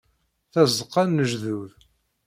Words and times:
Tazeqqa 0.51 1.03
n 1.05 1.15
lejdud. 1.23 1.71